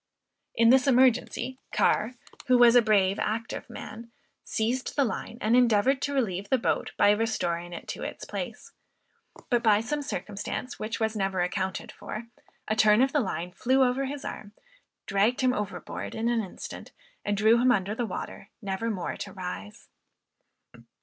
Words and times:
In 0.55 0.71
this 0.71 0.87
emergency, 0.87 1.59
Carr, 1.71 2.15
who 2.47 2.57
was 2.57 2.75
a 2.75 2.81
brave, 2.81 3.19
active 3.19 3.69
man, 3.69 4.09
seized 4.43 4.95
the 4.95 5.05
line, 5.05 5.37
and 5.41 5.55
endeavored 5.55 6.01
to 6.01 6.13
relieve 6.15 6.49
the 6.49 6.57
boat 6.57 6.91
by 6.97 7.11
restoring 7.11 7.71
it 7.71 7.87
to 7.89 8.01
its 8.01 8.25
place; 8.25 8.71
but, 9.51 9.61
by 9.61 9.79
some 9.79 10.01
circumstance 10.01 10.79
which 10.79 10.99
was 10.99 11.15
never 11.15 11.41
accounted 11.41 11.91
for, 11.91 12.23
a 12.67 12.75
turn 12.75 13.03
of 13.03 13.11
the 13.13 13.19
line 13.19 13.51
flew 13.51 13.83
over 13.83 14.05
his 14.05 14.25
arm, 14.25 14.53
dragged 15.05 15.41
him 15.41 15.53
overboard 15.53 16.15
in 16.15 16.29
an 16.29 16.41
instant, 16.41 16.91
and 17.23 17.37
drew 17.37 17.61
him 17.61 17.71
under 17.71 17.93
the 17.93 18.07
water, 18.07 18.49
never 18.59 18.89
more 18.89 19.15
to 19.17 19.31
rise. 19.31 19.87